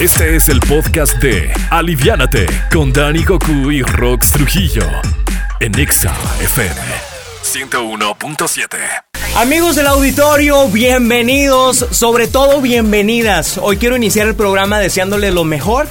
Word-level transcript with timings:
Este 0.00 0.34
es 0.34 0.48
el 0.48 0.60
podcast 0.60 1.18
de 1.18 1.52
Aliviánate 1.68 2.46
con 2.72 2.90
Dani 2.90 3.22
Goku 3.22 3.70
y 3.70 3.82
Rox 3.82 4.30
Trujillo 4.30 4.80
en 5.60 5.78
Exa 5.78 6.16
FM 6.40 6.80
101.7. 7.44 8.78
Amigos 9.36 9.76
del 9.76 9.86
auditorio, 9.88 10.68
bienvenidos, 10.68 11.86
sobre 11.90 12.28
todo 12.28 12.62
bienvenidas. 12.62 13.58
Hoy 13.58 13.76
quiero 13.76 13.94
iniciar 13.94 14.26
el 14.26 14.34
programa 14.34 14.78
deseándoles 14.78 15.34
lo 15.34 15.44
mejor, 15.44 15.86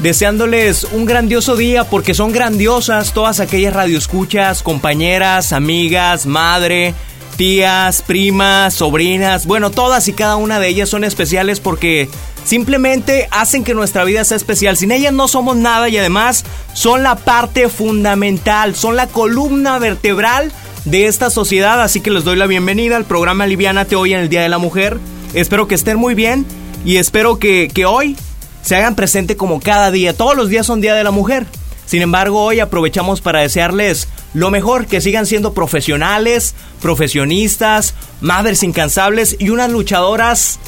deseándoles 0.00 0.84
un 0.92 1.06
grandioso 1.06 1.56
día 1.56 1.84
porque 1.84 2.12
son 2.12 2.32
grandiosas 2.32 3.14
todas 3.14 3.40
aquellas 3.40 3.72
radioescuchas, 3.72 4.62
compañeras, 4.62 5.54
amigas, 5.54 6.26
madre, 6.26 6.92
tías, 7.36 8.02
primas, 8.02 8.74
sobrinas, 8.74 9.46
bueno, 9.46 9.70
todas 9.70 10.08
y 10.08 10.12
cada 10.12 10.36
una 10.36 10.58
de 10.58 10.68
ellas 10.68 10.88
son 10.88 11.04
especiales 11.04 11.60
porque 11.60 12.08
simplemente 12.44 13.28
hacen 13.30 13.64
que 13.64 13.74
nuestra 13.74 14.04
vida 14.04 14.24
sea 14.24 14.36
especial. 14.36 14.76
Sin 14.76 14.92
ellas 14.92 15.12
no 15.12 15.28
somos 15.28 15.56
nada 15.56 15.88
y 15.88 15.96
además 15.98 16.44
son 16.72 17.02
la 17.02 17.16
parte 17.16 17.68
fundamental, 17.68 18.74
son 18.74 18.96
la 18.96 19.06
columna 19.06 19.78
vertebral 19.78 20.52
de 20.84 21.06
esta 21.06 21.30
sociedad, 21.30 21.82
así 21.82 22.00
que 22.00 22.10
les 22.10 22.24
doy 22.24 22.36
la 22.36 22.46
bienvenida 22.46 22.96
al 22.96 23.04
programa 23.04 23.46
Livianate 23.46 23.96
hoy 23.96 24.14
en 24.14 24.20
el 24.20 24.28
Día 24.28 24.42
de 24.42 24.48
la 24.48 24.58
Mujer. 24.58 24.98
Espero 25.34 25.68
que 25.68 25.74
estén 25.74 25.98
muy 25.98 26.14
bien 26.14 26.46
y 26.84 26.96
espero 26.96 27.38
que, 27.38 27.68
que 27.72 27.84
hoy 27.84 28.16
se 28.62 28.76
hagan 28.76 28.94
presente 28.94 29.36
como 29.36 29.60
cada 29.60 29.90
día. 29.90 30.16
Todos 30.16 30.36
los 30.36 30.48
días 30.48 30.66
son 30.66 30.80
Día 30.80 30.94
de 30.94 31.04
la 31.04 31.10
Mujer. 31.10 31.46
Sin 31.86 32.02
embargo, 32.02 32.42
hoy 32.42 32.60
aprovechamos 32.60 33.20
para 33.20 33.40
desearles 33.40 34.08
lo 34.34 34.50
mejor, 34.50 34.86
que 34.86 35.00
sigan 35.00 35.24
siendo 35.24 35.54
profesionales, 35.54 36.54
profesionistas, 36.82 37.94
madres 38.20 38.62
incansables 38.62 39.36
y 39.38 39.50
unas 39.50 39.70
luchadoras 39.70 40.58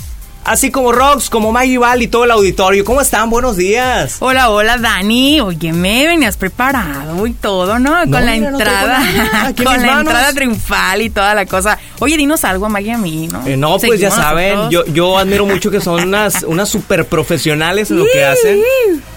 Así 0.49 0.71
como 0.71 0.93
Rox, 0.93 1.29
como 1.29 1.53
Maggie 1.53 1.77
Val 1.77 2.01
y 2.01 2.09
todo 2.09 2.25
el 2.25 2.31
auditorio. 2.31 2.83
¿Cómo 2.83 3.03
están? 3.03 3.29
Buenos 3.29 3.59
días. 3.59 4.17
Hola, 4.21 4.49
hola, 4.49 4.79
Dani. 4.79 5.43
Oye, 5.43 5.75
me 5.75 6.07
venías 6.07 6.39
preparado 6.39 7.27
y 7.27 7.35
todo, 7.35 7.79
¿no? 7.79 7.91
Con 8.11 8.25
la 8.25 8.35
entrada. 8.35 8.99
con 9.63 9.83
la 9.83 10.01
entrada 10.01 10.33
triunfal 10.33 11.03
y 11.03 11.11
toda 11.11 11.35
la 11.35 11.45
cosa. 11.45 11.79
Oye, 11.99 12.17
dinos 12.17 12.45
algo, 12.45 12.67
Maggie, 12.71 12.93
a 12.93 12.97
mí, 12.97 13.29
¿no? 13.31 13.47
Eh, 13.47 13.59
no, 13.59 13.79
pues 13.79 14.01
ya 14.01 14.11
saben, 14.11 14.71
yo, 14.71 14.87
yo 14.87 15.19
admiro 15.19 15.45
mucho 15.45 15.71
que 15.71 15.83
son 15.83 16.03
unas, 16.03 16.43
unas 16.49 16.71
super 16.71 17.05
profesionales 17.05 17.91
en 17.91 17.99
lo 17.99 18.07
que 18.11 18.25
hacen. 18.25 18.59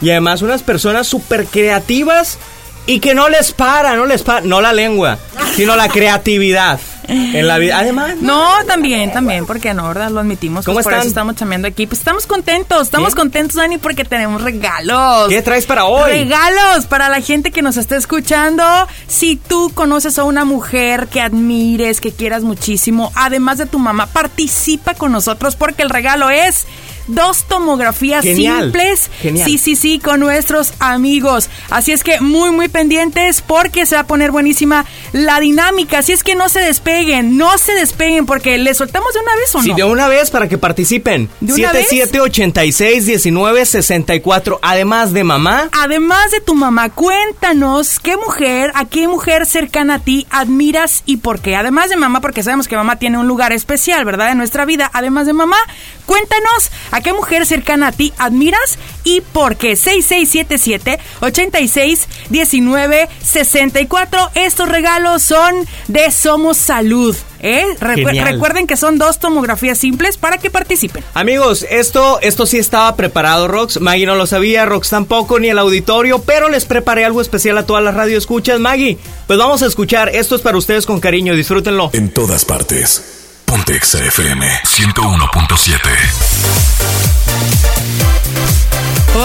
Y 0.02 0.09
además 0.09 0.42
unas 0.42 0.64
personas 0.64 1.08
súper 1.08 1.46
creativas 1.46 2.40
y 2.88 3.00
que 3.00 3.16
no 3.16 3.30
les 3.30 3.54
para, 3.54 3.96
no 3.96 4.06
les 4.06 4.22
para, 4.24 4.42
no 4.42 4.59
la 4.59 4.74
lengua, 4.74 5.18
sino 5.56 5.78
la 5.78 5.88
creatividad 5.88 6.78
en 7.12 7.48
la 7.48 7.58
vida. 7.58 7.78
Además. 7.80 8.16
No, 8.22 8.50
también, 8.67 9.12
también, 9.12 9.45
porque 9.45 9.73
no, 9.73 9.88
¿verdad? 9.88 10.09
Lo 10.09 10.20
admitimos. 10.20 10.66
¿Cómo 10.66 10.76
pues 10.76 10.86
por 10.86 10.94
eso 10.94 11.08
estamos 11.08 11.36
chambeando 11.36 11.68
aquí. 11.68 11.88
Pues 11.88 12.00
estamos 12.00 12.26
contentos, 12.26 12.84
estamos 12.84 13.16
contentos, 13.16 13.56
Dani, 13.56 13.78
porque 13.78 14.06
tenemos 14.06 14.42
regalos. 14.42 15.30
¿Qué 15.30 15.42
traes 15.42 15.66
para 15.66 15.86
hoy? 15.86 16.12
Regalos 16.12 16.86
para 16.88 17.09
la 17.09 17.22
gente 17.22 17.52
que 17.52 17.62
nos 17.62 17.78
está 17.78 17.95
escuchando. 17.98 18.64
Si 19.08 19.36
tú 19.36 19.72
conoces 19.73 20.18
a 20.20 20.23
una 20.23 20.45
mujer 20.45 21.08
que 21.08 21.22
admires, 21.22 22.02
que 22.02 22.12
quieras 22.12 22.44
muchísimo, 22.44 23.12
además 23.16 23.58
de 23.58 23.66
tu 23.66 23.80
mamá, 23.80 24.08
participa 24.08 24.94
con 24.94 25.12
nosotros 25.12 25.56
porque 25.56 25.84
el 25.84 25.90
regalo 25.90 26.30
es 26.30 26.66
dos 27.08 27.44
tomografías 27.44 28.23
Genial. 28.23 28.64
simples. 28.64 29.09
Genial. 29.22 29.50
Sí, 29.50 29.58
sí, 29.58 29.75
sí, 29.75 30.00
con 30.00 30.20
nuestros 30.20 30.73
amigos. 30.80 31.50
Así 31.70 31.92
es 31.92 32.03
que 32.03 32.20
muy, 32.22 32.52
muy 32.52 32.68
pendientes 32.68 33.42
porque 33.42 33.86
se 33.86 33.96
va 33.96 34.02
a 34.02 34.08
poner 34.08 34.31
buenísima 34.31 34.86
la 35.14 35.40
dinámica. 35.40 36.00
Así 36.00 36.14
es 36.14 36.23
que 36.23 36.34
no 36.36 36.50
se 36.50 36.59
despeguen, 36.59 37.38
no 37.38 37.58
se 37.58 37.73
despeguen 37.73 38.26
porque 38.26 38.58
les 38.58 38.78
soltamos 38.78 39.14
de 39.14 39.20
una 39.20 39.36
vez 39.36 39.53
o 39.56 39.59
no. 39.59 39.64
Sí, 39.64 39.73
de 39.73 39.84
una 39.84 40.08
vez 40.08 40.31
para 40.31 40.48
que 40.48 40.58
participen. 40.58 41.30
¿De 41.40 41.53
una 41.53 41.73
vez? 41.73 41.92
77861964. 41.92 44.58
Además 44.62 45.14
de 45.14 45.23
mamá. 45.23 45.70
Además 45.80 46.31
de 46.31 46.42
tu 46.42 46.56
mamá, 46.56 46.90
cuéntanos 46.90 48.00
qué 48.00 48.18
mujer, 48.18 48.72
a 48.76 48.86
qué 48.86 49.08
mujer 49.08 49.46
cercana 49.46 49.96
a 49.96 50.00
ti 50.00 50.25
admiras 50.30 51.03
y 51.06 51.18
por 51.18 51.41
qué. 51.41 51.56
Además 51.56 51.90
de 51.90 51.97
mamá, 51.97 52.22
porque 52.22 52.44
sabemos 52.44 52.68
que 52.68 52.75
mamá 52.75 52.97
tiene 52.97 53.18
un 53.18 53.28
lugar 53.28 53.52
especial, 53.52 54.06
¿verdad? 54.06 54.31
En 54.31 54.38
nuestra 54.38 54.66
vida. 54.66 54.90
Además 54.94 55.28
de 55.28 55.34
mamá, 55.34 55.57
cuéntanos 56.06 56.72
a 56.91 57.02
qué 57.02 57.13
mujer 57.13 57.46
cercana 57.46 57.88
a 57.88 57.91
ti 57.91 58.13
admiras 58.18 58.78
y 59.03 59.19
por 59.22 59.57
qué. 59.57 59.75
6677 59.75 61.00
86 61.22 62.07
19 62.30 63.09
64. 63.22 64.31
Estos 64.36 64.69
regalos 64.69 65.00
son 65.19 65.67
de 65.88 66.12
Somos 66.12 66.57
Salud. 66.57 67.16
¿eh? 67.39 67.66
Recu- 67.79 68.07
Genial. 68.07 68.28
recuerden 68.34 68.67
que 68.67 68.78
son 68.78 68.97
dos 68.97 69.19
tomografías 69.19 69.78
simples 69.78 70.17
para 70.17 70.38
que 70.38 70.50
participen. 70.50 71.03
Amigos, 71.13 71.66
esto, 71.69 72.19
esto 72.22 72.45
sí 72.45 72.57
estaba 72.59 72.95
preparado, 72.95 73.47
Rox. 73.47 73.79
Maggie 73.81 74.06
no 74.06 74.16
lo 74.16 74.28
sabía, 74.28 74.66
Rox 74.66 74.89
tampoco, 74.89 75.39
ni 75.39 75.50
el 75.50 75.59
auditorio, 75.59 76.19
pero 76.22 76.50
les 76.50 76.66
preparé 76.66 77.06
algo 77.06 77.22
especial 77.22 77.57
a 77.57 77.66
todas 77.66 77.84
las 77.84 77.95
radioescuchas. 77.95 78.59
Maggie, 78.59 78.97
pues 79.28 79.39
vamos 79.39 79.62
a 79.63 79.67
escuchar. 79.67 80.09
Esto 80.09 80.35
es 80.35 80.41
para 80.41 80.57
ustedes 80.57 80.85
con 80.85 81.00
cariño, 81.00 81.35
disfrútenlo. 81.35 81.89
En 81.94 82.09
todas 82.12 82.45
partes. 82.45 83.18
Ponte 83.45 83.75
Exa 83.75 84.00
FM 84.06 84.47
101.7. 84.63 86.81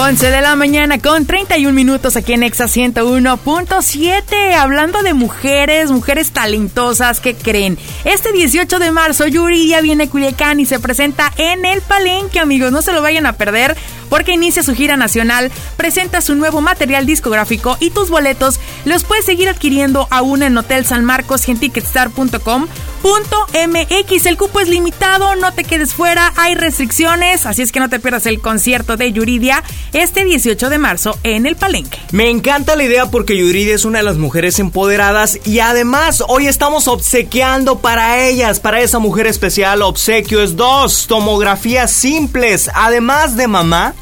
11 0.07 0.31
de 0.31 0.39
la 0.39 0.55
mañana 0.55 0.99
con 0.99 1.25
31 1.25 1.73
minutos 1.73 2.15
aquí 2.15 2.31
en 2.31 2.43
Exa 2.43 2.63
101.7. 2.63 4.53
Hablando 4.53 5.03
de 5.03 5.13
mujeres, 5.13 5.91
mujeres 5.91 6.31
talentosas 6.31 7.19
que 7.19 7.35
creen. 7.35 7.77
Este 8.05 8.31
18 8.31 8.79
de 8.79 8.91
marzo 8.93 9.27
Yuridia 9.27 9.81
viene 9.81 10.05
a 10.05 10.09
Culiacán 10.09 10.61
y 10.61 10.65
se 10.65 10.79
presenta 10.79 11.33
en 11.35 11.65
el 11.65 11.81
Palenque, 11.81 12.39
amigos. 12.39 12.71
No 12.71 12.81
se 12.81 12.93
lo 12.93 13.01
vayan 13.01 13.25
a 13.25 13.33
perder 13.33 13.75
porque 14.09 14.33
inicia 14.33 14.63
su 14.63 14.73
gira 14.73 14.97
nacional, 14.97 15.51
presenta 15.75 16.21
su 16.21 16.35
nuevo 16.35 16.61
material 16.61 17.05
discográfico 17.05 17.77
y 17.79 17.89
tus 17.89 18.09
boletos 18.09 18.59
los 18.85 19.03
puedes 19.03 19.25
seguir 19.25 19.49
adquiriendo 19.49 20.07
aún 20.09 20.43
en 20.43 20.57
Hotel 20.57 20.85
San 20.85 21.05
Marcos 21.05 21.47
y 21.47 21.51
en 21.51 21.59
ticketstar.com.mx. 21.59 24.25
El 24.25 24.37
cupo 24.37 24.59
es 24.59 24.69
limitado, 24.69 25.35
no 25.35 25.53
te 25.53 25.63
quedes 25.63 25.93
fuera, 25.93 26.33
hay 26.37 26.55
restricciones, 26.55 27.45
así 27.45 27.61
es 27.61 27.71
que 27.71 27.79
no 27.79 27.89
te 27.89 27.99
pierdas 27.99 28.25
el 28.25 28.41
concierto 28.41 28.97
de 28.97 29.11
Yuridia 29.11 29.63
este 29.93 30.25
18 30.25 30.69
de 30.69 30.77
marzo 30.77 31.17
en 31.23 31.45
el 31.45 31.55
Palenque. 31.55 31.99
Me 32.11 32.29
encanta 32.29 32.75
la 32.75 32.83
idea 32.83 33.11
porque 33.11 33.37
Yuridia 33.37 33.75
es 33.75 33.85
una 33.85 33.99
de 33.99 34.03
las 34.03 34.17
mujeres 34.17 34.59
empoderadas 34.59 35.39
y 35.45 35.59
además 35.59 36.23
hoy 36.27 36.47
estamos 36.47 36.87
obsequiando 36.87 37.79
para 37.79 38.25
ellas, 38.25 38.59
para 38.59 38.81
esa 38.81 38.99
mujer 38.99 39.27
especial, 39.27 39.81
obsequio 39.81 40.41
es 40.41 40.55
dos 40.55 41.07
tomografías 41.07 41.91
simples. 41.91 42.69
Además 42.73 43.35
de 43.35 43.47
mamá, 43.47 43.93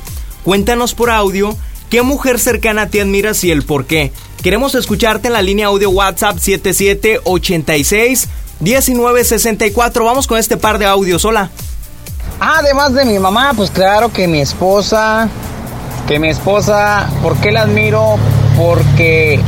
cuéntanos 0.45 0.93
por 0.93 1.09
audio 1.09 1.57
qué 1.89 2.03
mujer 2.03 2.39
cercana 2.39 2.87
te 2.87 3.01
admiras 3.01 3.43
y 3.43 3.51
el 3.51 3.63
por 3.63 3.85
qué. 3.85 4.13
Queremos 4.41 4.75
escucharte 4.75 5.27
en 5.27 5.33
la 5.33 5.41
línea 5.41 5.67
audio 5.67 5.89
WhatsApp 5.89 6.37
7786 6.37 8.29
1964. 8.61 10.05
Vamos 10.05 10.27
con 10.27 10.37
este 10.37 10.55
par 10.55 10.77
de 10.77 10.85
audios. 10.85 11.25
Hola. 11.25 11.49
Además 12.39 12.93
de 12.93 13.05
mi 13.05 13.17
mamá, 13.17 13.53
pues 13.55 13.71
claro 13.71 14.13
que 14.13 14.27
mi 14.27 14.39
esposa, 14.39 15.29
que 16.07 16.19
mi 16.19 16.29
esposa, 16.29 17.09
¿por 17.23 17.37
qué 17.37 17.51
la 17.51 17.63
admiro? 17.63 18.17
Porque 18.55 19.39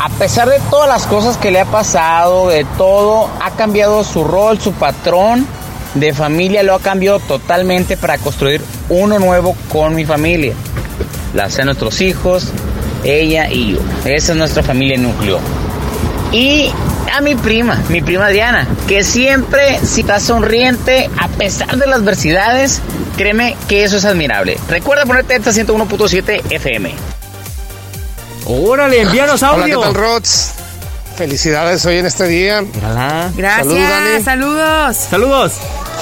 a 0.00 0.08
pesar 0.18 0.48
de 0.48 0.60
todas 0.70 0.88
las 0.88 1.06
cosas 1.06 1.36
que 1.36 1.50
le 1.50 1.60
ha 1.60 1.66
pasado, 1.66 2.48
de 2.48 2.64
todo, 2.78 3.28
ha 3.42 3.50
cambiado 3.50 4.02
su 4.02 4.24
rol, 4.24 4.58
su 4.60 4.72
patrón 4.72 5.46
de 5.94 6.12
familia 6.12 6.62
lo 6.62 6.74
ha 6.74 6.80
cambiado 6.80 7.20
totalmente 7.20 7.96
para 7.96 8.18
construir 8.18 8.60
uno 8.88 9.18
nuevo 9.18 9.56
con 9.68 9.94
mi 9.94 10.04
familia. 10.04 10.54
La 11.34 11.50
sé 11.50 11.64
nuestros 11.64 12.00
hijos, 12.00 12.48
ella 13.04 13.48
y 13.50 13.72
yo. 13.74 13.78
Esa 14.04 14.32
es 14.32 14.38
nuestra 14.38 14.62
familia 14.62 14.96
núcleo. 14.98 15.38
Y 16.32 16.70
a 17.12 17.20
mi 17.20 17.34
prima, 17.36 17.80
mi 17.88 18.00
prima 18.02 18.28
Diana, 18.28 18.66
que 18.88 19.04
siempre 19.04 19.78
si 19.84 20.00
está 20.00 20.18
sonriente 20.18 21.08
a 21.18 21.28
pesar 21.28 21.76
de 21.76 21.86
las 21.86 22.00
adversidades, 22.00 22.80
créeme 23.16 23.56
que 23.68 23.84
eso 23.84 23.96
es 23.98 24.04
admirable. 24.04 24.58
Recuerda 24.68 25.04
ponerte 25.06 25.36
esta 25.36 25.50
101.7 25.52 26.42
FM. 26.50 26.92
Órale, 28.46 29.00
envíanos 29.02 29.42
Hola, 29.42 29.64
¿qué 29.66 29.72
audio. 29.72 29.80
tal, 29.80 29.94
Rods? 29.94 30.52
Felicidades 31.16 31.86
hoy 31.86 31.98
en 31.98 32.06
este 32.06 32.26
día. 32.26 32.60
Mírala. 32.62 33.30
Gracias, 33.36 33.66
Salud, 33.68 33.88
Dani. 33.88 34.22
saludos. 34.24 34.96
Saludos. 34.96 35.52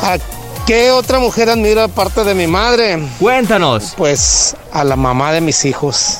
¿A 0.00 0.18
qué 0.66 0.90
otra 0.90 1.18
mujer 1.18 1.50
admiro 1.50 1.82
aparte 1.82 2.24
de 2.24 2.34
mi 2.34 2.46
madre? 2.46 2.98
Cuéntanos. 3.20 3.94
Pues 3.96 4.56
a 4.72 4.84
la 4.84 4.96
mamá 4.96 5.32
de 5.32 5.40
mis 5.40 5.64
hijos. 5.64 6.18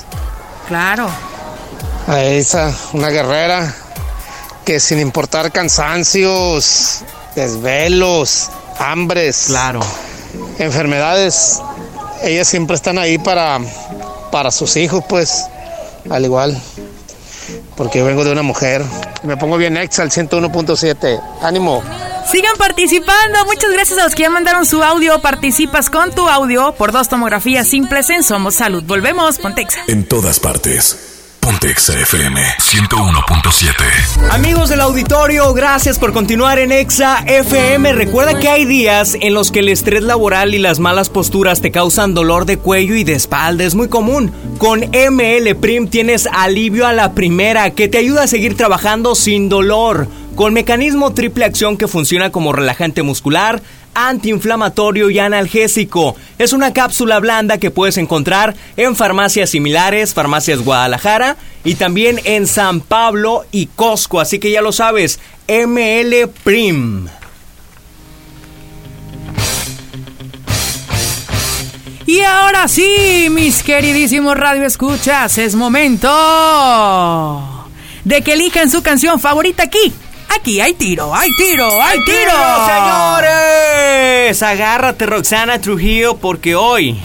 Claro. 0.68 1.08
A 2.06 2.20
esa, 2.22 2.74
una 2.92 3.08
guerrera 3.08 3.74
que 4.64 4.78
sin 4.80 4.98
importar 5.00 5.50
cansancios, 5.52 7.00
desvelos, 7.34 8.48
hambres, 8.78 9.44
Claro. 9.48 9.80
enfermedades, 10.58 11.60
ellas 12.22 12.46
siempre 12.48 12.76
están 12.76 12.98
ahí 12.98 13.18
para, 13.18 13.58
para 14.30 14.50
sus 14.50 14.76
hijos, 14.76 15.02
pues, 15.08 15.44
al 16.10 16.24
igual. 16.24 16.60
Porque 17.76 17.98
yo 18.00 18.04
vengo 18.04 18.22
de 18.24 18.30
una 18.32 18.42
mujer. 18.42 18.84
Me 19.24 19.36
pongo 19.36 19.56
bien 19.56 19.76
exa 19.76 20.02
al 20.02 20.10
101.7. 20.10 21.20
Ánimo. 21.42 21.82
Sigan 22.32 22.56
participando. 22.56 23.44
Muchas 23.44 23.70
gracias 23.72 23.98
a 23.98 24.04
los 24.04 24.14
que 24.14 24.22
ya 24.22 24.30
mandaron 24.30 24.64
su 24.64 24.82
audio. 24.82 25.20
Participas 25.20 25.90
con 25.90 26.14
tu 26.14 26.30
audio 26.30 26.74
por 26.78 26.90
dos 26.90 27.10
tomografías 27.10 27.68
simples 27.68 28.08
en 28.08 28.22
Somos 28.22 28.54
Salud. 28.54 28.82
Volvemos, 28.84 29.38
Pontexa. 29.38 29.80
En 29.86 30.08
todas 30.08 30.40
partes. 30.40 31.10
Pontexa 31.40 31.92
FM 31.98 32.40
101.7. 32.40 34.30
Amigos 34.30 34.70
del 34.70 34.80
auditorio, 34.80 35.52
gracias 35.52 35.98
por 35.98 36.12
continuar 36.12 36.58
en 36.58 36.72
Exa 36.72 37.18
FM. 37.26 37.92
Recuerda 37.92 38.38
que 38.38 38.48
hay 38.48 38.64
días 38.64 39.16
en 39.20 39.34
los 39.34 39.50
que 39.50 39.58
el 39.58 39.68
estrés 39.68 40.02
laboral 40.02 40.54
y 40.54 40.58
las 40.58 40.78
malas 40.78 41.10
posturas 41.10 41.60
te 41.60 41.70
causan 41.72 42.14
dolor 42.14 42.46
de 42.46 42.58
cuello 42.58 42.94
y 42.94 43.04
de 43.04 43.14
espalda. 43.14 43.64
Es 43.64 43.74
muy 43.74 43.88
común. 43.88 44.32
Con 44.56 44.80
ML 44.80 45.54
Prim 45.60 45.88
tienes 45.88 46.26
alivio 46.32 46.86
a 46.86 46.92
la 46.92 47.12
primera 47.12 47.72
que 47.72 47.88
te 47.88 47.98
ayuda 47.98 48.22
a 48.22 48.28
seguir 48.28 48.56
trabajando 48.56 49.14
sin 49.16 49.48
dolor. 49.48 50.06
Con 50.34 50.54
mecanismo 50.54 51.12
triple 51.12 51.44
acción 51.44 51.76
que 51.76 51.88
funciona 51.88 52.32
como 52.32 52.52
relajante 52.52 53.02
muscular 53.02 53.62
antiinflamatorio 53.94 55.10
y 55.10 55.18
analgésico. 55.18 56.16
Es 56.38 56.52
una 56.52 56.72
cápsula 56.72 57.20
blanda 57.20 57.58
que 57.58 57.70
puedes 57.70 57.98
encontrar 57.98 58.54
en 58.76 58.96
farmacias 58.96 59.50
similares, 59.50 60.14
farmacias 60.14 60.60
Guadalajara 60.60 61.36
y 61.64 61.74
también 61.74 62.20
en 62.24 62.46
San 62.46 62.80
Pablo 62.80 63.44
y 63.52 63.66
Costco. 63.66 64.20
Así 64.20 64.38
que 64.38 64.50
ya 64.50 64.62
lo 64.62 64.72
sabes, 64.72 65.20
ML 65.48 66.28
Prim. 66.42 67.08
Y 72.06 72.20
ahora 72.20 72.66
sí, 72.68 73.28
mis 73.30 73.62
queridísimos 73.62 74.36
radio 74.36 74.64
escuchas, 74.64 75.38
es 75.38 75.54
momento 75.54 76.08
de 78.04 78.22
que 78.22 78.32
elijan 78.32 78.70
su 78.70 78.82
canción 78.82 79.20
favorita 79.20 79.62
aquí 79.62 79.92
Aquí 80.34 80.60
hay 80.60 80.74
tiro, 80.74 81.14
hay 81.14 81.28
tiro, 81.36 81.82
hay 81.82 82.04
tiro. 82.04 82.32
señores! 82.66 84.42
Agárrate, 84.42 85.06
Roxana 85.06 85.60
Trujillo, 85.60 86.16
porque 86.16 86.54
hoy, 86.54 86.98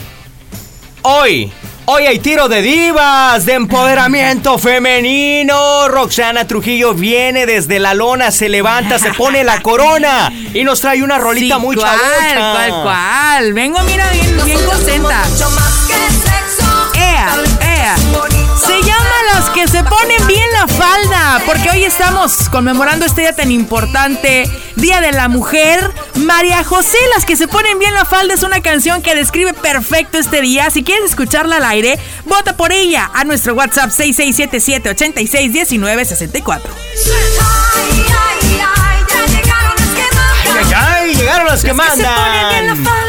hoy, 1.01 1.51
hoy 1.85 2.05
hay 2.05 2.19
tiro 2.19 2.47
de 2.47 2.61
divas, 2.61 3.45
de 3.45 3.53
empoderamiento 3.53 4.57
femenino. 4.59 5.87
Roxana 5.89 6.47
Trujillo 6.47 6.93
viene 6.93 7.45
desde 7.45 7.79
la 7.79 7.93
lona, 7.93 8.31
se 8.31 8.49
levanta, 8.49 8.97
se 8.97 9.13
pone 9.13 9.43
la 9.43 9.61
corona 9.61 10.31
y 10.53 10.63
nos 10.63 10.79
trae 10.81 11.03
una 11.03 11.17
rolita 11.17 11.57
muy 11.57 11.75
¿cuál, 11.75 11.99
¿Cuál, 12.35 12.71
cuál? 12.83 13.53
Vengo, 13.53 13.79
mira, 13.83 14.09
bien, 14.11 14.45
bien 14.45 14.65
contenta. 14.65 15.23
Ea, 16.95 17.35
ea. 17.61 17.95
Se 18.67 18.81
llama 18.83 19.15
Las 19.33 19.49
que 19.51 19.67
se 19.67 19.83
ponen 19.83 20.27
bien 20.27 20.45
la 20.51 20.67
falda, 20.67 21.41
porque 21.45 21.69
hoy 21.69 21.85
estamos 21.85 22.49
conmemorando 22.49 23.05
este 23.05 23.21
día 23.21 23.33
tan 23.33 23.49
importante, 23.49 24.43
Día 24.75 24.99
de 24.99 25.13
la 25.13 25.29
Mujer. 25.29 25.79
María 26.15 26.63
José, 26.63 26.97
Las 27.15 27.25
que 27.25 27.35
se 27.35 27.47
ponen 27.47 27.79
bien 27.79 27.93
la 27.93 28.03
falda 28.05 28.33
es 28.33 28.43
una 28.43 28.61
canción 28.61 29.01
que 29.01 29.15
describe 29.15 29.53
perfecto 29.53 30.17
este 30.17 30.41
día. 30.41 30.69
Si 30.69 30.83
quieres 30.83 31.11
escucharla 31.11 31.57
al 31.57 31.65
aire, 31.65 31.97
vota 32.25 32.57
por 32.57 32.73
ella 32.73 33.09
a 33.13 33.23
nuestro 33.23 33.53
WhatsApp 33.53 33.89
6677 33.89 34.89
861964. 34.89 36.73
Ay, 37.75 38.05
ay, 40.57 40.73
ay, 40.75 41.15
llegaron 41.15 41.47
las 41.47 41.63
que 41.63 41.73
mandan. 41.73 41.97
Se 41.97 42.03
ponen 42.03 42.49
bien 42.49 42.67
la 42.67 42.75
falda. 42.89 43.06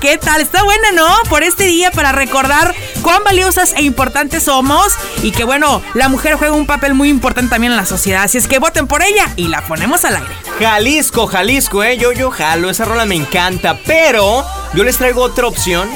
¿Qué 0.00 0.18
tal? 0.18 0.40
Está 0.40 0.64
buena, 0.64 0.90
¿no? 0.92 1.08
Por 1.28 1.42
este 1.44 1.64
día 1.64 1.90
para 1.92 2.12
recordar 2.12 2.74
cuán 3.02 3.22
valiosas 3.24 3.72
e 3.76 3.82
importantes 3.82 4.42
somos 4.42 4.94
y 5.22 5.30
que 5.30 5.44
bueno, 5.44 5.80
la 5.94 6.08
mujer 6.08 6.34
juega 6.34 6.54
un 6.54 6.66
papel 6.66 6.94
muy 6.94 7.08
importante 7.08 7.50
también 7.50 7.72
en 7.72 7.76
la 7.76 7.86
sociedad. 7.86 8.24
Así 8.24 8.38
es 8.38 8.48
que 8.48 8.58
voten 8.58 8.86
por 8.86 9.02
ella 9.02 9.32
y 9.36 9.48
la 9.48 9.62
ponemos 9.62 10.04
al 10.04 10.16
aire. 10.16 10.34
Jalisco, 10.58 11.26
Jalisco, 11.26 11.84
eh. 11.84 11.96
Yo, 11.98 12.12
yo 12.12 12.30
jalo, 12.30 12.68
esa 12.68 12.84
rola 12.84 13.04
me 13.04 13.14
encanta. 13.14 13.78
Pero 13.86 14.44
yo 14.74 14.82
les 14.82 14.96
traigo 14.96 15.22
otra 15.22 15.46
opción. 15.46 15.88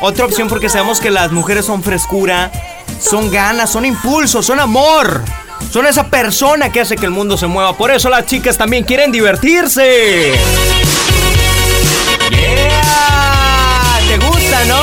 Otra 0.00 0.26
opción 0.26 0.48
porque 0.48 0.68
sabemos 0.68 1.00
que 1.00 1.10
las 1.10 1.32
mujeres 1.32 1.64
son 1.64 1.82
frescura, 1.82 2.52
son 3.00 3.30
ganas, 3.30 3.72
son 3.72 3.84
impulso, 3.84 4.42
son 4.42 4.60
amor. 4.60 5.24
Son 5.72 5.86
esa 5.86 6.06
persona 6.06 6.70
que 6.70 6.80
hace 6.80 6.96
que 6.96 7.06
el 7.06 7.10
mundo 7.10 7.36
se 7.36 7.48
mueva. 7.48 7.76
Por 7.76 7.90
eso 7.90 8.08
las 8.08 8.26
chicas 8.26 8.56
también 8.56 8.84
quieren 8.84 9.10
divertirse. 9.10 10.32
¿Te 14.08 14.16
gusta, 14.18 14.64
no? 14.64 14.82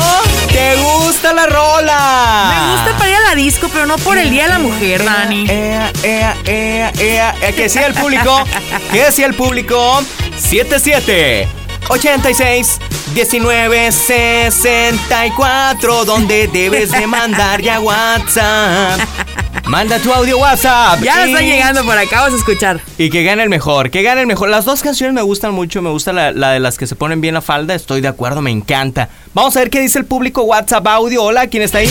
¿Te 0.51 0.75
gusta 0.75 1.33
la 1.33 1.47
rola? 1.47 2.53
Me 2.53 2.71
gusta 2.71 2.97
para 2.97 3.09
ir 3.09 3.15
a 3.15 3.21
la 3.21 3.35
disco, 3.35 3.69
pero 3.73 3.85
no 3.85 3.97
por 3.97 4.17
el 4.17 4.29
Día 4.29 4.43
de 4.43 4.49
la 4.49 4.59
Mujer, 4.59 5.03
Dani. 5.03 5.49
Ea, 5.49 5.91
ea, 6.03 6.35
ea, 6.45 6.93
ea, 6.99 7.35
¿Qué 7.39 7.63
decía 7.63 7.87
el 7.87 7.93
público? 7.93 8.43
¿Qué 8.91 9.03
decía 9.03 9.25
el 9.25 9.33
público? 9.33 10.03
77 10.37 11.47
86 11.89 12.79
19 13.13 13.91
64 13.91 16.05
donde 16.05 16.47
debes 16.47 16.91
de 16.91 17.07
mandar 17.07 17.61
ya 17.61 17.79
WhatsApp. 17.79 18.99
Manda 19.67 19.97
tu 19.99 20.13
audio 20.13 20.37
WhatsApp. 20.37 20.99
Ya 21.01 21.25
están 21.25 21.43
llegando 21.43 21.83
por 21.83 21.97
acá, 21.97 22.21
vamos 22.21 22.33
a 22.33 22.37
escuchar. 22.37 22.79
Y 22.99 23.09
que 23.09 23.23
gane 23.23 23.41
el 23.41 23.49
mejor, 23.49 23.89
que 23.89 24.03
gane 24.03 24.21
el 24.21 24.27
mejor. 24.27 24.49
Las 24.49 24.63
dos 24.63 24.81
canciones 24.83 25.13
me 25.15 25.23
gustan 25.23 25.53
mucho, 25.53 25.81
me 25.81 25.89
gusta 25.89 26.13
la, 26.13 26.31
la, 26.31 26.51
de 26.51 26.59
las 26.59 26.77
que 26.77 26.85
se 26.85 26.95
ponen 26.95 27.19
bien 27.19 27.33
la 27.33 27.41
falda, 27.41 27.73
estoy 27.73 28.01
de 28.01 28.07
acuerdo, 28.07 28.41
me 28.41 28.51
encanta. 28.51 29.09
Vamos 29.33 29.55
a 29.57 29.59
ver 29.61 29.71
qué 29.71 29.79
dice 29.81 29.97
el 29.97 30.05
público 30.05 30.43
WhatsApp 30.43 30.85
audio. 30.87 31.23
Hola, 31.23 31.47
¿quién 31.47 31.63
está 31.63 31.79
ahí? 31.79 31.89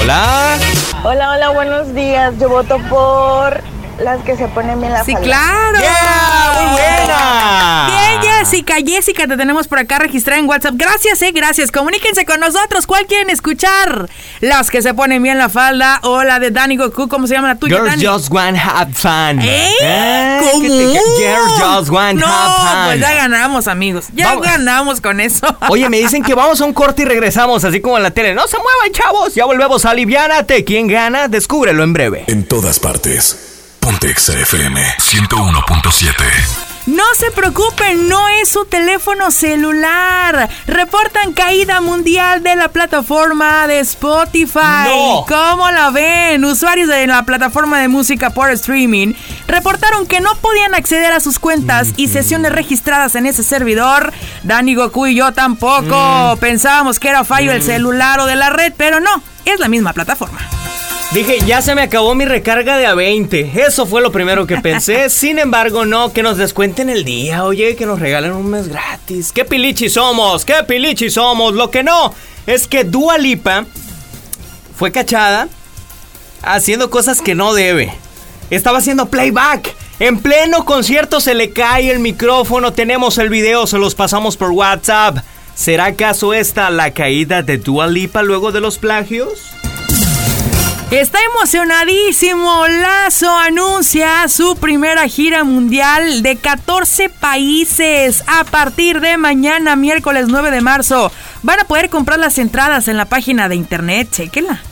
Hola. 0.00 0.56
Hola, 1.02 1.30
hola, 1.32 1.48
buenos 1.50 1.92
días. 1.94 2.32
Yo 2.40 2.48
voto 2.48 2.78
por 2.88 3.60
las 3.98 4.20
que 4.22 4.36
se 4.36 4.46
ponen 4.48 4.80
bien 4.80 4.92
la 4.92 5.04
Sí, 5.04 5.12
falda. 5.12 5.26
claro. 5.26 5.78
Yeah, 5.80 6.52
muy 6.60 6.72
buena. 6.72 7.86
Bien, 7.88 8.20
Jessica, 8.44 8.74
Jessica, 8.84 9.26
te 9.26 9.36
tenemos 9.36 9.68
por 9.68 9.78
acá 9.78 9.98
registrada 9.98 10.38
en 10.38 10.46
WhatsApp. 10.48 10.74
Gracias, 10.76 11.22
eh, 11.22 11.32
gracias. 11.32 11.72
Comuníquense 11.72 12.26
con 12.26 12.40
nosotros. 12.40 12.86
¿Cuál 12.86 13.06
quieren 13.06 13.30
escuchar? 13.30 14.08
Las 14.40 14.70
que 14.70 14.82
se 14.82 14.92
ponen 14.92 15.22
bien 15.22 15.38
la 15.38 15.48
falda 15.48 15.98
o 16.02 16.22
la 16.24 16.38
de 16.38 16.50
Danny 16.50 16.76
Goku, 16.76 17.08
¿cómo 17.08 17.26
se 17.26 17.34
llama 17.34 17.48
la 17.48 17.56
tuya, 17.56 17.76
Girls 17.76 17.90
Dani? 17.90 18.04
just 18.06 18.30
want 18.30 18.56
have 18.58 18.92
fun. 18.92 19.40
¿Eh? 19.40 19.72
¿Qué 19.80 20.98
¿Cómo? 20.98 21.16
Girls 21.16 21.52
just 21.58 21.90
want 21.90 22.20
no, 22.20 22.26
have 22.26 22.54
fun. 22.54 22.84
pues 22.86 23.00
ya 23.00 23.14
ganamos, 23.14 23.66
amigos. 23.66 24.06
Ya 24.14 24.28
Vamos. 24.28 24.46
ganamos 24.46 25.00
con 25.00 25.20
eso. 25.20 25.46
Oye, 25.68 25.88
me 25.88 25.98
dicen 25.98 26.22
que 26.22 26.34
vamos 26.34 26.60
a 26.60 26.64
un 26.64 26.74
corte 26.74 27.02
y 27.02 27.04
regresamos, 27.06 27.64
así 27.64 27.80
como 27.80 27.96
en 27.96 28.02
la 28.02 28.10
tele. 28.10 28.34
No 28.34 28.46
se 28.46 28.58
muevan, 28.58 28.92
chavos. 28.92 29.34
Ya 29.34 29.46
volvemos 29.46 29.84
a 29.84 29.90
Aliviánate. 29.90 30.64
¿Quién 30.64 30.86
gana? 30.86 31.28
Descúbrelo 31.28 31.82
en 31.82 31.92
breve. 31.92 32.24
En 32.26 32.44
todas 32.44 32.78
partes. 32.78 33.76
Pontexa 33.80 34.38
FM 34.38 34.80
101.7. 34.98 36.73
No 36.86 37.02
se 37.16 37.30
preocupen, 37.30 38.10
no 38.10 38.28
es 38.28 38.50
su 38.50 38.66
teléfono 38.66 39.30
celular. 39.30 40.50
Reportan 40.66 41.32
caída 41.32 41.80
mundial 41.80 42.42
de 42.42 42.56
la 42.56 42.68
plataforma 42.68 43.66
de 43.66 43.80
Spotify. 43.80 44.90
No. 44.90 45.24
¿Cómo 45.26 45.70
la 45.70 45.90
ven? 45.90 46.44
Usuarios 46.44 46.88
de 46.88 47.06
la 47.06 47.24
plataforma 47.24 47.80
de 47.80 47.88
música 47.88 48.30
por 48.30 48.50
streaming 48.50 49.14
reportaron 49.46 50.06
que 50.06 50.20
no 50.20 50.34
podían 50.36 50.74
acceder 50.74 51.12
a 51.12 51.20
sus 51.20 51.38
cuentas 51.38 51.94
y 51.96 52.08
sesiones 52.08 52.52
registradas 52.52 53.14
en 53.14 53.24
ese 53.24 53.42
servidor. 53.42 54.12
Dani 54.42 54.74
Goku 54.74 55.06
y 55.06 55.14
yo 55.14 55.32
tampoco. 55.32 56.36
Pensábamos 56.38 56.98
que 56.98 57.08
era 57.08 57.24
fallo 57.24 57.52
del 57.52 57.62
celular 57.62 58.20
o 58.20 58.26
de 58.26 58.36
la 58.36 58.50
red, 58.50 58.74
pero 58.76 59.00
no, 59.00 59.22
es 59.46 59.58
la 59.58 59.68
misma 59.68 59.94
plataforma. 59.94 60.38
Dije, 61.14 61.38
ya 61.46 61.62
se 61.62 61.76
me 61.76 61.82
acabó 61.82 62.16
mi 62.16 62.24
recarga 62.24 62.76
de 62.76 62.88
A20. 62.88 63.54
Eso 63.54 63.86
fue 63.86 64.02
lo 64.02 64.10
primero 64.10 64.48
que 64.48 64.56
pensé. 64.56 65.08
Sin 65.10 65.38
embargo, 65.38 65.84
no, 65.84 66.12
que 66.12 66.24
nos 66.24 66.38
descuenten 66.38 66.90
el 66.90 67.04
día. 67.04 67.44
Oye, 67.44 67.76
que 67.76 67.86
nos 67.86 68.00
regalen 68.00 68.32
un 68.32 68.50
mes 68.50 68.66
gratis. 68.66 69.30
¡Qué 69.30 69.44
pilichi 69.44 69.88
somos! 69.88 70.44
¡Qué 70.44 70.54
pilichi 70.66 71.10
somos! 71.10 71.54
Lo 71.54 71.70
que 71.70 71.84
no 71.84 72.12
es 72.48 72.66
que 72.66 72.82
Dua 72.82 73.16
Lipa 73.16 73.64
fue 74.76 74.90
cachada 74.90 75.46
haciendo 76.42 76.90
cosas 76.90 77.22
que 77.22 77.36
no 77.36 77.54
debe. 77.54 77.94
Estaba 78.50 78.78
haciendo 78.78 79.06
playback. 79.06 79.72
En 80.00 80.18
pleno 80.18 80.64
concierto 80.64 81.20
se 81.20 81.34
le 81.34 81.52
cae 81.52 81.92
el 81.92 82.00
micrófono. 82.00 82.72
Tenemos 82.72 83.18
el 83.18 83.28
video, 83.28 83.68
se 83.68 83.78
los 83.78 83.94
pasamos 83.94 84.36
por 84.36 84.50
WhatsApp. 84.50 85.18
¿Será 85.54 85.84
acaso 85.84 86.34
esta 86.34 86.70
la 86.70 86.90
caída 86.90 87.42
de 87.42 87.58
Dua 87.58 87.86
Lipa 87.86 88.24
luego 88.24 88.50
de 88.50 88.60
los 88.60 88.78
plagios? 88.78 89.53
Está 90.94 91.18
emocionadísimo. 91.34 92.68
Lazo 92.68 93.36
anuncia 93.36 94.28
su 94.28 94.54
primera 94.54 95.08
gira 95.08 95.42
mundial 95.42 96.22
de 96.22 96.36
14 96.36 97.08
países 97.08 98.22
a 98.28 98.44
partir 98.44 99.00
de 99.00 99.16
mañana, 99.16 99.74
miércoles 99.74 100.26
9 100.28 100.52
de 100.52 100.60
marzo. 100.60 101.10
Van 101.42 101.58
a 101.58 101.64
poder 101.64 101.90
comprar 101.90 102.20
las 102.20 102.38
entradas 102.38 102.86
en 102.86 102.96
la 102.96 103.06
página 103.06 103.48
de 103.48 103.56
internet. 103.56 104.08
Chequenla. 104.12 104.62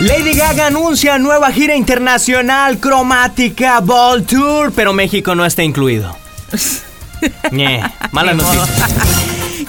Lady 0.00 0.34
Gaga 0.34 0.66
anuncia 0.66 1.16
nueva 1.16 1.50
gira 1.52 1.74
internacional 1.74 2.78
cromática 2.78 3.80
Ball 3.80 4.24
Tour, 4.24 4.74
pero 4.76 4.92
México 4.92 5.34
no 5.34 5.46
está 5.46 5.62
incluido. 5.62 6.14
Ñe, 7.50 7.82
mala 8.12 8.34
noticia. 8.34 9.23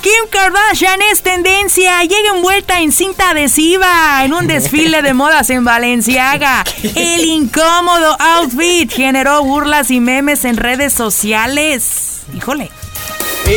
Kim 0.05 0.29
Kardashian 0.29 1.01
es 1.11 1.23
tendencia. 1.23 1.99
Llega 2.03 2.35
envuelta 2.35 2.79
en 2.79 2.91
cinta 2.91 3.31
adhesiva 3.31 4.23
en 4.23 4.33
un 4.33 4.45
desfile 4.45 5.01
de 5.01 5.15
modas 5.15 5.49
en 5.49 5.65
Valenciaga. 5.65 6.63
El 6.93 7.25
incómodo 7.25 8.15
outfit 8.19 8.93
generó 8.93 9.43
burlas 9.43 9.89
y 9.89 9.99
memes 9.99 10.45
en 10.45 10.57
redes 10.57 10.93
sociales. 10.93 12.21
Híjole. 12.37 12.69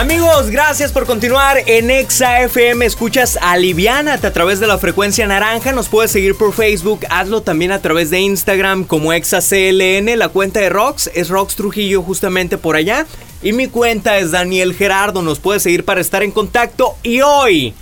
Amigos, 0.00 0.48
gracias 0.48 0.92
por 0.92 1.04
continuar 1.04 1.58
en 1.66 1.90
Exa 1.90 2.40
FM. 2.40 2.86
Escuchas 2.86 3.38
Aliviánate 3.42 4.26
a 4.26 4.32
través 4.32 4.58
de 4.58 4.66
la 4.66 4.78
frecuencia 4.78 5.26
naranja. 5.26 5.72
Nos 5.72 5.90
puedes 5.90 6.10
seguir 6.10 6.38
por 6.38 6.54
Facebook. 6.54 7.00
Hazlo 7.10 7.42
también 7.42 7.70
a 7.70 7.82
través 7.82 8.08
de 8.08 8.18
Instagram 8.18 8.84
como 8.84 9.12
ExaCLN. 9.12 10.18
La 10.18 10.30
cuenta 10.30 10.58
de 10.60 10.70
Rox 10.70 11.10
es 11.12 11.28
Rox 11.28 11.54
Trujillo 11.54 12.00
justamente 12.00 12.56
por 12.56 12.76
allá. 12.76 13.06
Y 13.42 13.52
mi 13.52 13.68
cuenta 13.68 14.16
es 14.16 14.30
Daniel 14.30 14.72
Gerardo. 14.72 15.20
Nos 15.20 15.38
puedes 15.38 15.62
seguir 15.62 15.84
para 15.84 16.00
estar 16.00 16.22
en 16.22 16.30
contacto. 16.30 16.96
Y 17.02 17.20
hoy, 17.20 17.74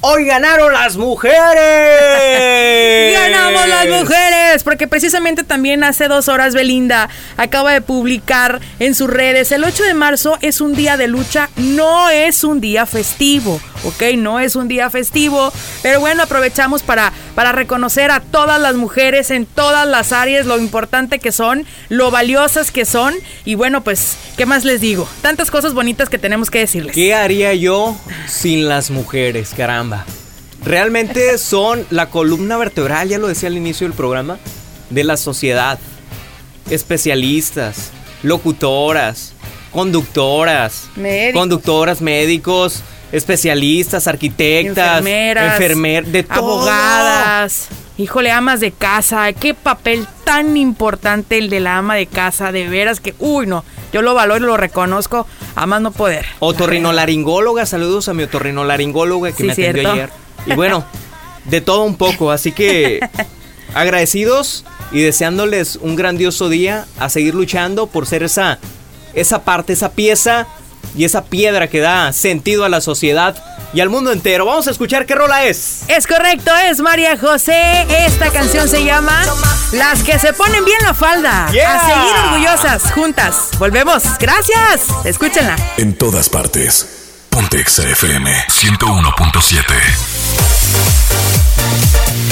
hoy 0.00 0.24
ganaron 0.24 0.72
las 0.72 0.96
mujeres. 0.96 1.38
¡Ganamos 3.14 3.68
las 3.68 3.86
mujeres! 3.88 4.62
Porque 4.62 4.86
precisamente 4.86 5.44
también 5.44 5.84
hace 5.84 6.08
dos 6.08 6.28
horas 6.28 6.54
Belinda 6.54 7.08
acaba 7.36 7.72
de 7.72 7.80
publicar 7.80 8.60
en 8.78 8.94
sus 8.94 9.10
redes, 9.10 9.52
el 9.52 9.64
8 9.64 9.84
de 9.84 9.94
marzo 9.94 10.38
es 10.40 10.60
un 10.60 10.74
día 10.74 10.96
de 10.96 11.08
lucha, 11.08 11.50
no 11.56 12.08
es 12.10 12.44
un 12.44 12.60
día 12.60 12.86
festivo, 12.86 13.60
¿ok? 13.84 14.02
No 14.16 14.40
es 14.40 14.56
un 14.56 14.68
día 14.68 14.90
festivo, 14.90 15.52
pero 15.82 16.00
bueno, 16.00 16.22
aprovechamos 16.22 16.82
para, 16.82 17.12
para 17.38 17.52
reconocer 17.52 18.10
a 18.10 18.18
todas 18.18 18.60
las 18.60 18.74
mujeres 18.74 19.30
en 19.30 19.46
todas 19.46 19.86
las 19.86 20.10
áreas, 20.10 20.44
lo 20.44 20.58
importante 20.58 21.20
que 21.20 21.30
son, 21.30 21.66
lo 21.88 22.10
valiosas 22.10 22.72
que 22.72 22.84
son, 22.84 23.14
y 23.44 23.54
bueno, 23.54 23.84
pues, 23.84 24.16
¿qué 24.36 24.44
más 24.44 24.64
les 24.64 24.80
digo? 24.80 25.08
Tantas 25.22 25.48
cosas 25.52 25.72
bonitas 25.72 26.08
que 26.08 26.18
tenemos 26.18 26.50
que 26.50 26.58
decirles. 26.58 26.96
¿Qué 26.96 27.14
haría 27.14 27.54
yo 27.54 27.96
sin 28.26 28.68
las 28.68 28.90
mujeres? 28.90 29.54
Caramba. 29.56 30.04
Realmente 30.64 31.38
son 31.38 31.86
la 31.90 32.10
columna 32.10 32.56
vertebral, 32.56 33.08
ya 33.08 33.18
lo 33.18 33.28
decía 33.28 33.48
al 33.48 33.56
inicio 33.56 33.86
del 33.86 33.94
programa, 33.96 34.40
de 34.90 35.04
la 35.04 35.16
sociedad. 35.16 35.78
Especialistas, 36.70 37.92
locutoras, 38.24 39.32
conductoras, 39.70 40.88
Médicos. 40.96 41.40
conductoras, 41.40 42.00
médicos, 42.00 42.82
especialistas, 43.12 44.06
arquitectas, 44.06 44.98
enfermeras, 44.98 45.60
enfermer- 45.60 46.04
de 46.06 46.22
todo. 46.22 46.36
abogadas. 46.38 47.68
Híjole, 47.96 48.30
amas 48.30 48.60
de 48.60 48.70
casa, 48.70 49.32
qué 49.32 49.54
papel 49.54 50.06
tan 50.24 50.56
importante 50.56 51.36
el 51.38 51.50
de 51.50 51.58
la 51.58 51.78
ama 51.78 51.96
de 51.96 52.06
casa, 52.06 52.52
de 52.52 52.68
veras 52.68 53.00
que, 53.00 53.14
uy, 53.18 53.46
no, 53.46 53.64
yo 53.92 54.02
lo 54.02 54.14
valoro 54.14 54.44
y 54.44 54.46
lo 54.46 54.56
reconozco, 54.56 55.26
a 55.56 55.66
más 55.66 55.80
no 55.80 55.90
poder. 55.90 56.24
Otorrinolaringóloga, 56.38 57.66
saludos 57.66 58.08
a 58.08 58.14
mi 58.14 58.22
otorrinolaringóloga 58.22 59.32
que 59.32 59.36
Sí, 59.38 59.42
me 59.44 59.52
atendió 59.52 59.72
cierto. 59.82 59.92
ayer. 59.92 60.10
Y 60.46 60.52
bueno, 60.54 60.84
de 61.46 61.60
todo 61.60 61.82
un 61.82 61.96
poco, 61.96 62.30
así 62.30 62.52
que 62.52 63.00
agradecidos 63.74 64.64
y 64.92 65.00
deseándoles 65.02 65.76
un 65.76 65.96
grandioso 65.96 66.48
día 66.48 66.86
a 67.00 67.08
seguir 67.08 67.34
luchando 67.34 67.86
por 67.88 68.06
ser 68.06 68.22
esa 68.22 68.58
esa 69.14 69.42
parte, 69.42 69.72
esa 69.72 69.90
pieza 69.92 70.46
y 70.96 71.04
esa 71.04 71.24
piedra 71.24 71.68
que 71.68 71.80
da 71.80 72.12
sentido 72.12 72.64
a 72.64 72.68
la 72.68 72.80
sociedad 72.80 73.36
y 73.72 73.80
al 73.80 73.90
mundo 73.90 74.12
entero. 74.12 74.46
Vamos 74.46 74.66
a 74.66 74.70
escuchar 74.70 75.06
qué 75.06 75.14
rola 75.14 75.44
es. 75.44 75.82
Es 75.88 76.06
correcto, 76.06 76.50
es 76.56 76.80
María 76.80 77.16
José. 77.18 77.86
Esta 78.06 78.30
canción 78.30 78.68
se 78.68 78.84
llama 78.84 79.22
Las 79.72 80.02
que 80.02 80.18
se 80.18 80.32
ponen 80.32 80.64
bien 80.64 80.78
la 80.82 80.94
falda. 80.94 81.50
Yeah. 81.52 81.74
A 81.74 81.86
seguir 81.86 82.24
orgullosas, 82.24 82.92
juntas. 82.92 83.50
Volvemos. 83.58 84.02
Gracias. 84.18 84.86
Escúchenla. 85.04 85.56
En 85.76 85.96
todas 85.96 86.28
partes. 86.28 86.97
Pontexa 87.38 87.88
FM 87.88 88.28
101.7. 88.48 89.62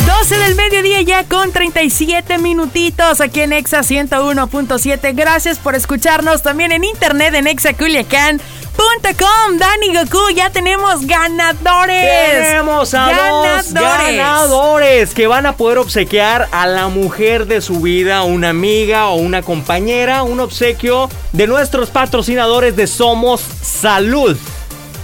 12 0.04 0.36
del 0.36 0.56
mediodía 0.56 1.00
ya 1.02 1.22
con 1.22 1.52
37 1.52 2.38
minutitos 2.38 3.20
aquí 3.20 3.42
en 3.42 3.52
Exa 3.52 3.82
101.7. 3.82 5.14
Gracias 5.14 5.60
por 5.60 5.76
escucharnos 5.76 6.42
también 6.42 6.72
en 6.72 6.82
internet 6.82 7.36
en 7.36 7.46
exaculiacan.com. 7.46 9.58
Dani 9.58 9.94
Goku, 9.94 10.30
ya 10.34 10.50
tenemos 10.50 11.06
ganadores. 11.06 12.48
Tenemos 12.48 12.92
a 12.92 13.12
dos 13.12 13.72
ganadores 13.74 15.14
que 15.14 15.28
van 15.28 15.46
a 15.46 15.56
poder 15.56 15.78
obsequiar 15.78 16.48
a 16.50 16.66
la 16.66 16.88
mujer 16.88 17.46
de 17.46 17.60
su 17.60 17.80
vida, 17.80 18.24
una 18.24 18.48
amiga 18.48 19.06
o 19.06 19.14
una 19.14 19.42
compañera, 19.42 20.24
un 20.24 20.40
obsequio 20.40 21.08
de 21.30 21.46
nuestros 21.46 21.90
patrocinadores 21.90 22.74
de 22.74 22.88
Somos 22.88 23.40
Salud. 23.62 24.36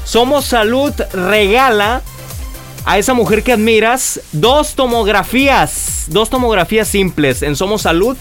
Somos 0.05 0.45
Salud 0.47 0.93
regala 1.13 2.03
a 2.85 2.99
esa 2.99 3.15
mujer 3.15 3.43
que 3.43 3.53
admiras 3.53 4.21
dos 4.33 4.75
tomografías, 4.75 6.07
dos 6.09 6.29
tomografías 6.31 6.89
simples 6.89 7.43
en 7.43 7.57
Somos 7.57 7.83
Salud. 7.83 8.17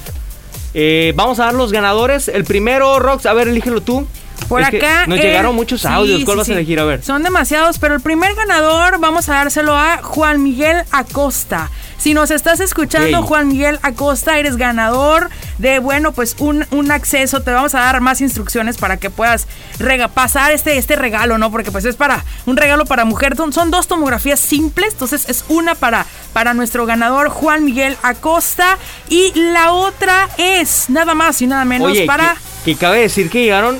Eh, 0.73 1.13
vamos 1.15 1.39
a 1.39 1.45
dar 1.45 1.53
los 1.53 1.71
ganadores. 1.71 2.27
El 2.27 2.43
primero, 2.43 2.99
Rox, 2.99 3.25
a 3.25 3.33
ver, 3.33 3.47
elígelo 3.47 3.81
tú. 3.81 4.07
Por 4.51 4.59
Es 4.63 4.67
acá. 4.67 5.07
nos 5.07 5.17
llegaron 5.17 5.55
muchos 5.55 5.79
sí, 5.79 5.87
audios. 5.87 6.25
¿Cuál 6.25 6.35
sí, 6.35 6.37
vas 6.39 6.47
sí. 6.47 6.51
a 6.51 6.55
elegir? 6.55 6.77
A 6.81 6.83
ver. 6.83 7.01
Son 7.01 7.23
demasiados, 7.23 7.79
pero 7.79 7.95
el 7.95 8.01
primer 8.01 8.35
ganador 8.35 8.99
vamos 8.99 9.29
a 9.29 9.35
dárselo 9.35 9.77
a 9.77 10.01
Juan 10.03 10.43
Miguel 10.43 10.83
Acosta. 10.91 11.71
Si 11.97 12.13
nos 12.13 12.31
estás 12.31 12.59
escuchando. 12.59 13.21
Juan 13.23 13.47
Miguel 13.47 13.79
Acosta, 13.81 14.39
eres 14.39 14.57
ganador 14.57 15.29
de, 15.57 15.79
bueno, 15.79 16.11
pues 16.11 16.35
un, 16.39 16.65
un 16.71 16.91
acceso. 16.91 17.41
Te 17.43 17.51
vamos 17.51 17.75
a 17.75 17.79
dar 17.79 18.01
más 18.01 18.19
instrucciones 18.19 18.75
para 18.75 18.97
que 18.97 19.09
puedas 19.09 19.47
rega 19.79 20.09
pasar 20.09 20.51
este, 20.51 20.77
este 20.77 20.97
regalo, 20.97 21.37
¿no? 21.37 21.49
Porque 21.49 21.71
pues 21.71 21.85
es 21.85 21.95
para 21.95 22.25
un 22.45 22.57
regalo 22.57 22.85
para 22.85 23.05
mujer. 23.05 23.37
Son, 23.37 23.53
son 23.53 23.71
dos 23.71 23.87
tomografías 23.87 24.41
simples, 24.41 24.91
entonces 24.91 25.29
es 25.29 25.45
una 25.47 25.75
para, 25.75 26.05
para 26.33 26.53
nuestro 26.53 26.85
ganador 26.85 27.29
Juan 27.29 27.63
Miguel 27.63 27.95
Acosta 28.03 28.77
y 29.07 29.31
la 29.33 29.71
otra 29.71 30.27
es 30.37 30.89
nada 30.89 31.13
más 31.13 31.41
y 31.41 31.47
nada 31.47 31.63
menos 31.63 31.91
Oye, 31.91 32.05
para... 32.05 32.35
que, 32.65 32.73
que 32.73 32.77
cabe 32.77 32.99
decir 32.99 33.29
que 33.29 33.43
llegaron 33.43 33.79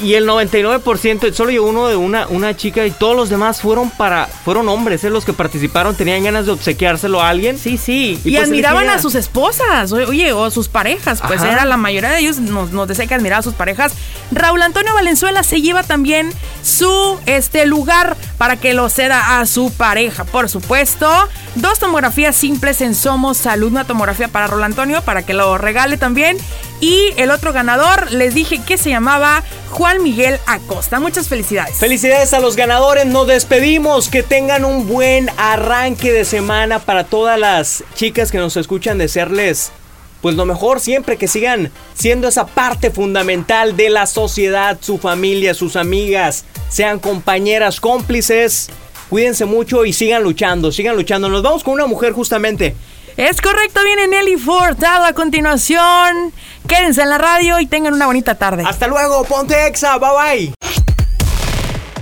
y 0.00 0.14
el 0.14 0.26
99%, 0.28 1.32
solo 1.32 1.50
llegó 1.50 1.66
uno 1.68 1.88
de 1.88 1.96
una, 1.96 2.26
una 2.28 2.56
chica 2.56 2.86
y 2.86 2.90
todos 2.90 3.16
los 3.16 3.28
demás 3.28 3.60
fueron 3.60 3.90
para 3.90 4.26
fueron 4.26 4.68
hombres, 4.68 5.02
¿eh? 5.04 5.10
los 5.10 5.24
que 5.24 5.32
participaron 5.32 5.94
tenían 5.96 6.22
ganas 6.24 6.46
de 6.46 6.52
obsequiárselo 6.52 7.20
a 7.22 7.28
alguien. 7.28 7.58
Sí, 7.58 7.76
sí. 7.78 8.20
Y 8.24 8.30
Y, 8.30 8.36
pues 8.36 8.48
admiraban 8.48 8.84
elegía- 8.84 8.98
a 8.98 9.02
sus 9.02 9.14
esposas, 9.14 9.92
oye, 9.92 10.32
o 10.32 10.50
sus 10.50 10.68
parejas. 10.68 11.20
Pues 11.26 11.40
Ajá. 11.40 11.52
era 11.52 11.64
la 11.64 11.76
mayoría 11.76 12.10
de 12.10 12.20
ellos 12.20 12.38
nos, 12.38 12.70
nos 12.72 12.86
decía 12.88 13.06
que 13.06 13.14
admiraba 13.14 13.40
a 13.40 13.42
sus 13.42 13.54
parejas. 13.54 13.92
Raúl 14.30 14.62
Antonio 14.62 14.92
Valenzuela 14.94 15.42
se 15.42 15.60
lleva 15.60 15.82
también 15.82 16.30
su 16.62 17.18
este 17.26 17.66
lugar 17.66 18.16
para 18.36 18.56
que 18.56 18.74
lo 18.74 18.88
ceda 18.88 19.40
a 19.40 19.46
su 19.46 19.70
pareja, 19.72 20.24
por 20.24 20.48
supuesto. 20.48 21.10
Dos 21.54 21.78
tomografías 21.78 22.36
simples 22.36 22.80
en 22.82 22.94
Somos 22.94 23.36
Salud, 23.38 23.68
una 23.72 23.84
tomografía 23.84 24.28
para 24.28 24.46
Raúl 24.46 24.62
Antonio 24.62 25.02
para 25.02 25.24
que 25.24 25.34
lo 25.34 25.58
regale 25.58 25.96
también. 25.96 26.36
Y 26.80 27.12
el 27.16 27.30
otro 27.30 27.52
ganador, 27.52 28.12
les 28.12 28.34
dije 28.34 28.60
que 28.64 28.78
se 28.78 28.90
llamaba 28.90 29.42
Juan 29.70 30.02
Miguel 30.02 30.38
Acosta. 30.46 31.00
Muchas 31.00 31.28
felicidades. 31.28 31.76
Felicidades 31.76 32.32
a 32.34 32.40
los 32.40 32.54
ganadores, 32.54 33.06
nos 33.06 33.26
despedimos, 33.26 34.08
que 34.08 34.22
tengan 34.22 34.64
un 34.64 34.86
buen 34.86 35.28
arranque 35.36 36.12
de 36.12 36.24
semana 36.24 36.78
para 36.78 37.04
todas 37.04 37.38
las 37.38 37.82
chicas 37.94 38.30
que 38.30 38.38
nos 38.38 38.56
escuchan, 38.56 38.98
desearles 38.98 39.72
pues 40.20 40.34
lo 40.34 40.44
mejor 40.44 40.80
siempre, 40.80 41.16
que 41.16 41.28
sigan 41.28 41.70
siendo 41.94 42.28
esa 42.28 42.46
parte 42.46 42.90
fundamental 42.90 43.76
de 43.76 43.90
la 43.90 44.06
sociedad, 44.06 44.78
su 44.80 44.98
familia, 44.98 45.54
sus 45.54 45.76
amigas, 45.76 46.44
sean 46.68 46.98
compañeras, 46.98 47.80
cómplices, 47.80 48.68
cuídense 49.08 49.44
mucho 49.44 49.84
y 49.84 49.92
sigan 49.92 50.22
luchando, 50.22 50.72
sigan 50.72 50.96
luchando. 50.96 51.28
Nos 51.28 51.42
vamos 51.42 51.62
con 51.62 51.74
una 51.74 51.86
mujer 51.86 52.12
justamente. 52.12 52.74
Es 53.18 53.40
correcto, 53.40 53.80
viene 53.82 54.06
Nelly 54.06 54.36
Furtado 54.36 55.04
a 55.04 55.12
continuación. 55.12 56.32
Quédense 56.68 57.02
en 57.02 57.10
la 57.10 57.18
radio 57.18 57.58
y 57.58 57.66
tengan 57.66 57.92
una 57.92 58.06
bonita 58.06 58.36
tarde. 58.36 58.62
Hasta 58.64 58.86
luego, 58.86 59.24
ponte 59.24 59.66
exa, 59.66 59.98
bye 59.98 60.10
bye. 60.14 60.54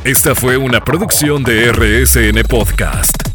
Esta 0.05 0.35
fue 0.35 0.59
una 0.59 0.85
producción 0.85 1.43
de 1.43 1.73
RSN 1.73 2.43
Podcast. 2.47 3.26